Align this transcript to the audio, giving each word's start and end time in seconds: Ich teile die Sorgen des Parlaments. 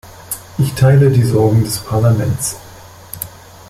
Ich 0.57 0.73
teile 0.73 1.11
die 1.11 1.21
Sorgen 1.21 1.63
des 1.63 1.77
Parlaments. 1.77 2.55